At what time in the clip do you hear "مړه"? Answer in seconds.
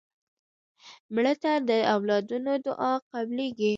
1.13-1.33